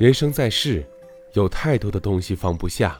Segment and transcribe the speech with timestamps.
[0.00, 0.82] 人生在世，
[1.34, 2.98] 有太多的东西放不下。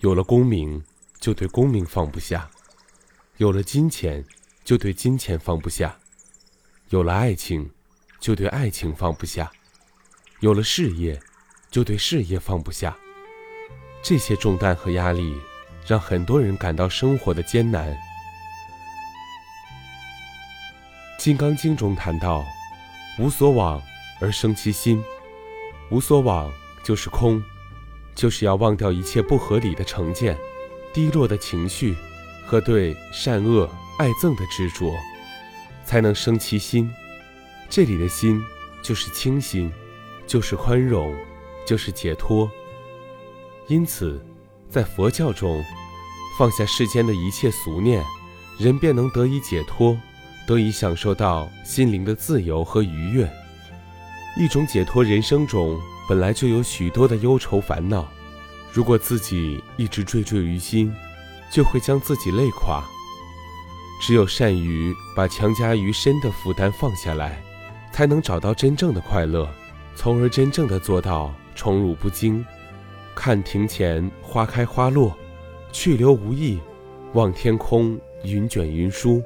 [0.00, 0.84] 有了功名，
[1.18, 2.46] 就对功名放不下；
[3.38, 4.22] 有了金钱，
[4.62, 5.88] 就对金钱放不下；
[6.90, 7.70] 有了爱情，
[8.20, 9.46] 就对爱情放不下；
[10.40, 11.18] 有了事业，
[11.70, 12.94] 就对事业放不下。
[14.02, 15.34] 这些重担和压力，
[15.86, 17.90] 让很多人感到生活的艰难。
[21.16, 22.44] 《金刚经》中谈到
[23.18, 23.82] ：“无所往
[24.20, 25.02] 而生其心。”
[25.92, 26.50] 无所往
[26.82, 27.44] 就是空，
[28.14, 30.38] 就是要忘掉一切不合理的成见、
[30.90, 31.94] 低落的情绪
[32.46, 33.68] 和对善恶
[33.98, 34.90] 爱憎的执着，
[35.84, 36.90] 才能生其心。
[37.68, 38.42] 这里的心
[38.82, 39.70] 就是清心，
[40.26, 41.14] 就是宽容，
[41.66, 42.50] 就是解脱。
[43.66, 44.18] 因此，
[44.70, 45.62] 在佛教中，
[46.38, 48.02] 放下世间的一切俗念，
[48.58, 49.94] 人便能得以解脱，
[50.46, 53.30] 得以享受到心灵的自由和愉悦。
[54.38, 58.06] 一种解脱，人生中本来就有许多的忧愁烦恼，
[58.72, 60.94] 如果自己一直惴惴于心，
[61.50, 62.82] 就会将自己累垮。
[64.00, 67.40] 只有善于把强加于身的负担放下来，
[67.92, 69.48] 才能找到真正的快乐，
[69.94, 72.44] 从而真正的做到宠辱不惊。
[73.14, 75.16] 看庭前花开花落，
[75.70, 76.58] 去留无意；
[77.12, 79.22] 望天空云卷云舒。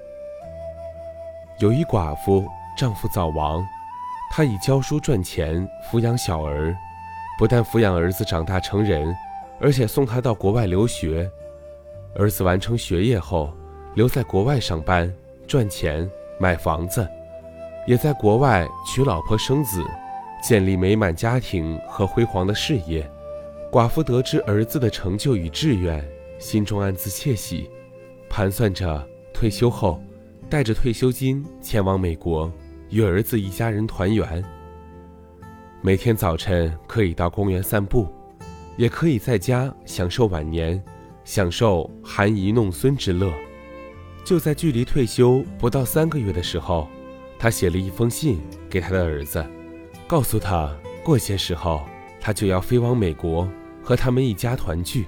[1.58, 3.64] 有一寡妇，丈夫早亡。
[4.30, 6.76] 他以教书赚钱抚养小儿，
[7.38, 9.14] 不但抚养儿子长大成人，
[9.60, 11.30] 而且送他到国外留学。
[12.14, 13.52] 儿子完成学业后，
[13.94, 15.12] 留在国外上班
[15.46, 17.06] 赚钱买房子，
[17.86, 19.82] 也在国外娶老婆生子，
[20.42, 23.08] 建立美满家庭和辉煌的事业。
[23.70, 26.02] 寡妇得知儿子的成就与志愿，
[26.38, 27.70] 心中暗自窃喜，
[28.28, 30.00] 盘算着退休后
[30.48, 32.50] 带着退休金前往美国。
[32.90, 34.44] 与儿子一家人团圆。
[35.82, 38.08] 每天早晨可以到公园散步，
[38.76, 40.82] 也可以在家享受晚年，
[41.24, 43.32] 享受含饴弄孙之乐。
[44.24, 46.88] 就在距离退休不到三个月的时候，
[47.38, 49.44] 他写了一封信给他的儿子，
[50.08, 50.74] 告诉他
[51.04, 51.84] 过些时候
[52.20, 53.48] 他就要飞往美国
[53.82, 55.06] 和他们一家团聚。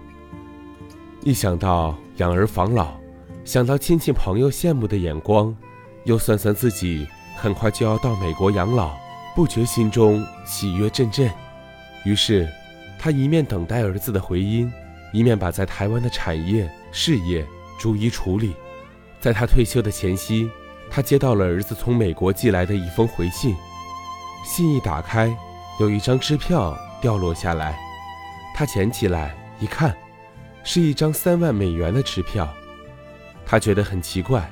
[1.25, 2.97] 一想到养儿防老，
[3.45, 5.57] 想到亲戚朋友羡慕的眼光，
[6.05, 7.07] 又算算自己。
[7.41, 8.97] 很快就要到美国养老，
[9.37, 11.31] 不觉心中喜悦阵阵。
[12.05, 12.53] 于是，
[12.99, 14.71] 他一面等待儿子的回音，
[15.13, 17.47] 一面把在台湾的产业事业
[17.79, 18.57] 逐一处理。
[19.21, 20.51] 在他退休的前夕，
[20.91, 23.55] 他接到了儿子从美国寄来的一封回信。
[24.45, 25.33] 信一打开，
[25.79, 27.79] 有一张支票掉落下来。
[28.53, 29.97] 他捡起来一看，
[30.65, 32.49] 是一张三万美元的支票。
[33.47, 34.51] 他觉得很奇怪。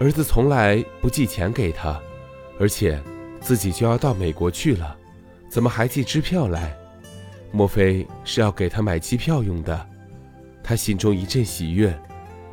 [0.00, 2.00] 儿子从来不寄钱给他，
[2.58, 3.00] 而且
[3.40, 4.96] 自己就要到美国去了，
[5.48, 6.76] 怎么还寄支票来？
[7.52, 9.86] 莫非是要给他买机票用的？
[10.64, 11.96] 他心中一阵喜悦，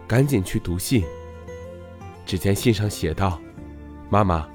[0.08, 1.04] 赶紧去读信。
[2.28, 3.42] 只见信上写道
[4.08, 4.48] ：“妈妈，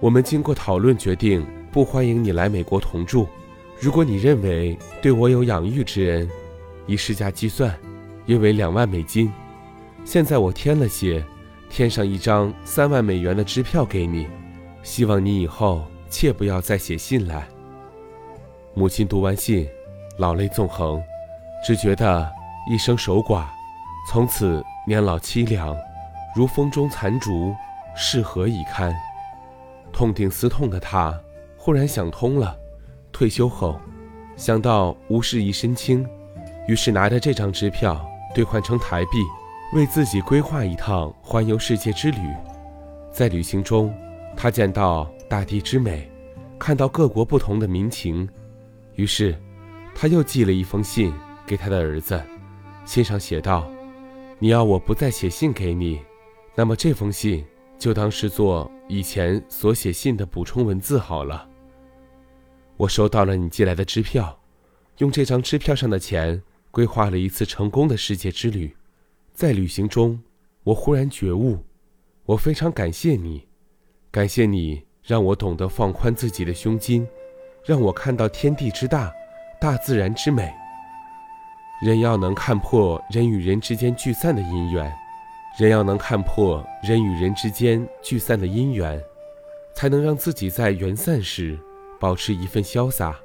[0.00, 3.28] 我们经过讨论决定，不欢迎你来美国同住。
[3.80, 6.28] 如果你认为对我有养育之恩，
[6.86, 7.72] 以市价计算，
[8.26, 9.32] 约为两万美金。
[10.04, 11.24] 现在我添了些。”
[11.70, 14.26] 添上一张三万美元的支票给你，
[14.82, 17.46] 希望你以后切不要再写信来。
[18.74, 19.68] 母亲读完信，
[20.16, 21.02] 老泪纵横，
[21.64, 22.30] 只觉得
[22.70, 23.44] 一生守寡，
[24.10, 25.76] 从此年老凄凉，
[26.34, 27.54] 如风中残烛，
[27.94, 28.94] 是何以堪？
[29.92, 31.18] 痛定思痛的他，
[31.56, 32.56] 忽然想通了。
[33.12, 33.80] 退休后，
[34.36, 36.06] 想到无事一身轻，
[36.68, 39.18] 于是拿着这张支票兑换成台币。
[39.74, 42.18] 为自己规划一趟环游世界之旅，
[43.12, 43.94] 在旅行中，
[44.34, 46.10] 他见到大地之美，
[46.58, 48.26] 看到各国不同的民情，
[48.94, 49.38] 于是，
[49.94, 51.12] 他又寄了一封信
[51.46, 52.18] 给他的儿子，
[52.86, 53.70] 信上写道
[54.40, 56.00] ：“你要我不再写信给你，
[56.54, 57.44] 那么这封信
[57.78, 61.46] 就当是做以前所写信的补充文字好了。
[62.78, 64.40] 我收到了你寄来的支票，
[64.96, 68.74] 用这张支票上的钱规划了一次成功的世界之旅。”
[69.38, 70.20] 在旅行中，
[70.64, 71.58] 我忽然觉悟，
[72.24, 73.46] 我非常感谢你，
[74.10, 77.06] 感谢你让我懂得放宽自己的胸襟，
[77.64, 79.12] 让我看到天地之大，
[79.60, 80.52] 大自然之美。
[81.84, 84.92] 人要能看破人与人之间聚散的因缘，
[85.56, 89.00] 人要能看破人与人之间聚散的因缘，
[89.72, 91.56] 才能让自己在缘散时
[92.00, 93.16] 保持一份潇洒。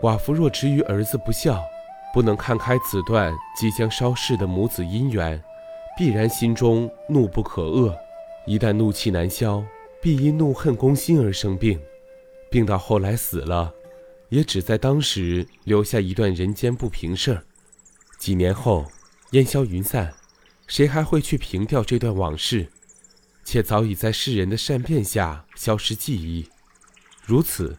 [0.00, 1.62] 寡妇若执于儿子不孝。
[2.12, 5.42] 不能看开此段即将烧逝的母子姻缘，
[5.96, 7.94] 必然心中怒不可遏。
[8.46, 9.62] 一旦怒气难消，
[10.00, 11.78] 必因怒恨攻心而生病，
[12.50, 13.72] 病到后来死了，
[14.30, 17.42] 也只在当时留下一段人间不平事儿。
[18.18, 18.86] 几年后，
[19.32, 20.14] 烟消云散，
[20.66, 22.68] 谁还会去凭吊这段往事？
[23.44, 26.48] 且早已在世人的善变下消失记忆。
[27.24, 27.76] 如此，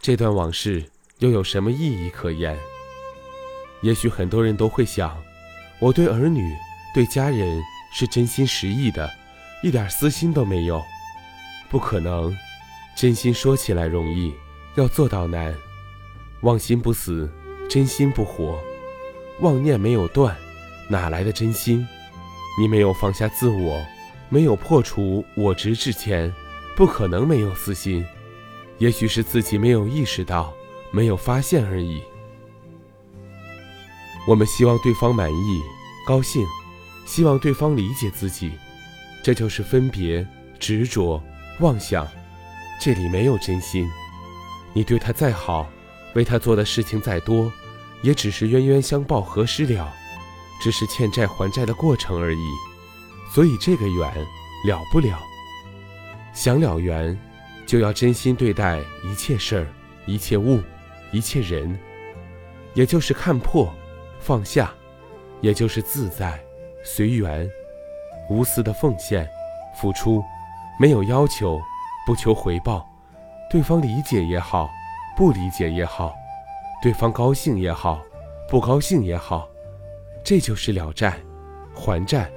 [0.00, 0.84] 这段往事
[1.18, 2.56] 又有什么意义可言？
[3.82, 5.16] 也许很多人都会想，
[5.80, 6.54] 我对儿女、
[6.94, 7.60] 对家人
[7.92, 9.10] 是真心实意的，
[9.62, 10.82] 一点私心都没有。
[11.68, 12.36] 不可能，
[12.94, 14.32] 真心说起来容易，
[14.76, 15.54] 要做到难。
[16.42, 17.30] 忘心不死，
[17.68, 18.58] 真心不活。
[19.40, 20.36] 妄念没有断，
[20.88, 21.86] 哪来的真心？
[22.58, 23.84] 你没有放下自我，
[24.28, 26.32] 没有破除我执之前，
[26.76, 28.04] 不可能没有私心。
[28.78, 30.52] 也许是自己没有意识到，
[30.90, 32.02] 没有发现而已。
[34.26, 35.62] 我们希望对方满意、
[36.06, 36.46] 高兴，
[37.04, 38.52] 希望对方理解自己，
[39.22, 40.26] 这就是分别、
[40.58, 41.22] 执着、
[41.60, 42.06] 妄想。
[42.80, 43.88] 这里没有真心。
[44.72, 45.68] 你对他再好。
[46.14, 47.50] 为他做的事情再多，
[48.02, 49.90] 也只是冤冤相报何时了，
[50.60, 52.46] 只是欠债还债的过程而已。
[53.32, 54.14] 所以这个缘
[54.66, 55.18] 了不了。
[56.34, 57.18] 想了缘，
[57.66, 59.66] 就要真心对待一切事儿、
[60.04, 60.60] 一切物、
[61.12, 61.78] 一切人，
[62.74, 63.72] 也就是看破、
[64.22, 64.72] 放下，
[65.40, 66.38] 也就是自在、
[66.84, 67.50] 随缘、
[68.30, 69.28] 无私的奉献、
[69.74, 70.22] 付出，
[70.78, 71.60] 没有要求，
[72.06, 72.88] 不求回报，
[73.50, 74.70] 对方理解也好。
[75.14, 76.14] 不理解也好，
[76.82, 78.00] 对方高兴也好，
[78.48, 79.46] 不高兴也好，
[80.24, 81.20] 这就是了债，
[81.74, 82.30] 还债。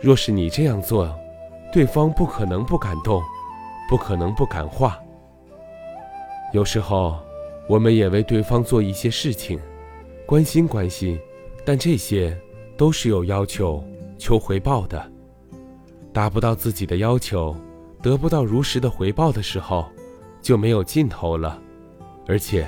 [0.00, 1.12] 若是你这样做，
[1.72, 3.20] 对方不可能不感动，
[3.88, 4.96] 不可能不感化。
[6.52, 7.18] 有时候，
[7.68, 9.60] 我们也为对方做一些事情，
[10.30, 11.18] 关心关心，
[11.64, 12.40] 但这些
[12.76, 13.82] 都是有要求、
[14.16, 15.10] 求回报的。
[16.12, 17.52] 达不到自己的要求，
[18.00, 19.90] 得不到如实的回报的时候。
[20.40, 21.60] 就没有尽头了，
[22.28, 22.64] 而且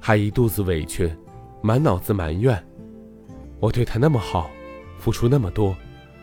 [0.00, 1.12] 还一肚子委屈，
[1.60, 2.60] 满脑子埋怨。
[3.60, 4.50] 我对他那么好，
[4.98, 5.76] 付出那么多，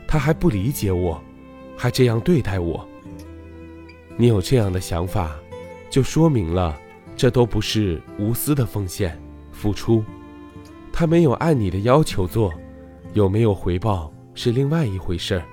[0.07, 1.21] 他还不理解我，
[1.77, 2.83] 还这样对待我。
[4.17, 5.35] 你有这样的想法，
[5.87, 6.75] 就说明了
[7.15, 9.15] 这都不是无私的奉献
[9.51, 10.03] 付出。
[10.91, 12.53] 他没有按你的要求做，
[13.13, 15.43] 有没有回报是另外一回事儿，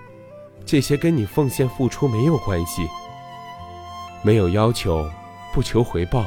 [0.65, 2.87] 这些跟你奉献付出没有关系。
[4.23, 5.09] 没有要求。
[5.55, 6.27] 不求回报，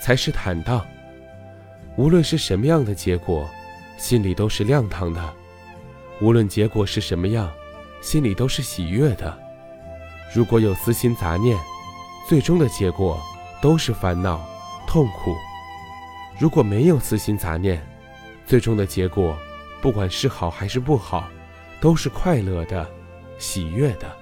[0.00, 0.82] 才是坦荡。
[1.96, 3.46] 无论是什么样的结果，
[3.98, 5.20] 心里都是亮堂的；
[6.22, 7.52] 无论结果是什么样，
[8.00, 9.38] 心里都是喜悦的。
[10.34, 11.58] 如果有私心杂念，
[12.26, 13.20] 最终的结果
[13.60, 14.40] 都是烦恼、
[14.86, 15.34] 痛苦；
[16.38, 17.86] 如果没有私心杂念，
[18.50, 19.38] 最终的结果，
[19.80, 21.30] 不管是好还是不好，
[21.80, 22.84] 都是快乐的、
[23.38, 24.19] 喜悦的。